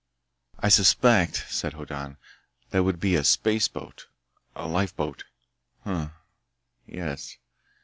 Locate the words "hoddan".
1.73-2.17